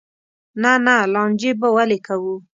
نه 0.61 0.71
نه 0.85 0.95
لانجې 1.13 1.51
به 1.59 1.67
ولې 1.75 1.99
کوو. 2.07 2.35